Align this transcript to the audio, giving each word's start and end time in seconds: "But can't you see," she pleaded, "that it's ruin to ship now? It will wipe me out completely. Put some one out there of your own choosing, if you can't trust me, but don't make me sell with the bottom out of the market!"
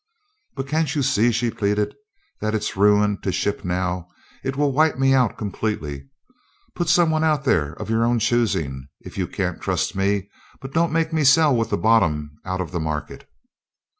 "But 0.55 0.67
can't 0.67 0.95
you 0.95 1.03
see," 1.03 1.31
she 1.31 1.51
pleaded, 1.51 1.93
"that 2.39 2.55
it's 2.55 2.75
ruin 2.75 3.19
to 3.21 3.31
ship 3.31 3.63
now? 3.63 4.07
It 4.43 4.55
will 4.57 4.71
wipe 4.71 4.97
me 4.97 5.13
out 5.13 5.37
completely. 5.37 6.09
Put 6.73 6.89
some 6.89 7.11
one 7.11 7.23
out 7.23 7.43
there 7.43 7.73
of 7.73 7.87
your 7.91 8.03
own 8.03 8.17
choosing, 8.17 8.87
if 9.01 9.19
you 9.19 9.27
can't 9.27 9.61
trust 9.61 9.95
me, 9.95 10.27
but 10.59 10.73
don't 10.73 10.91
make 10.91 11.13
me 11.13 11.23
sell 11.23 11.55
with 11.55 11.69
the 11.69 11.77
bottom 11.77 12.31
out 12.45 12.61
of 12.61 12.71
the 12.71 12.79
market!" 12.79 13.29